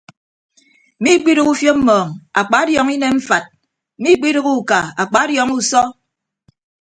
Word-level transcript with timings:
Miikpidooho 1.01 1.51
ufiop 1.55 1.77
mmọọñ 1.81 2.07
akpadiọọñọ 2.39 2.91
inem 2.95 3.13
mfat 3.19 3.43
miikpidooho 4.01 4.51
uka 4.61 4.77
akpadiọọñọ 5.01 5.53
usọ. 5.61 5.81